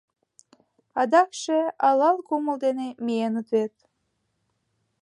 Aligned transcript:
Адакше 1.01 1.57
алал 1.89 2.17
кумыл 2.27 2.57
дене 2.65 2.87
миеныт 3.05 3.47
вет. 3.55 3.73